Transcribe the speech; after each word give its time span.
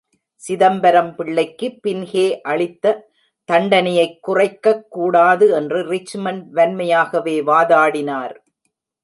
சிதம்பரம் 0.35 1.15
பிள்ளைக்கு 1.15 1.79
பின்ஹே 1.87 2.39
அளித்த 2.41 3.11
தண்டனையைக் 3.51 4.19
குறைக்கக் 4.19 4.87
கூடாது 4.89 5.51
என்று 5.51 5.91
ரிச்மாண்ட் 5.91 6.43
வன்மையாகவே 6.53 7.41
வாதாடினார். 7.43 8.35